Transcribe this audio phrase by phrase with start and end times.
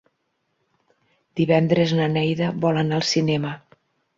[1.41, 3.57] Divendres na Neida vol anar al cinema.